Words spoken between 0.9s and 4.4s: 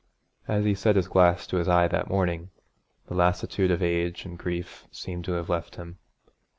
his glass to his eye that morning, the lassitude of age and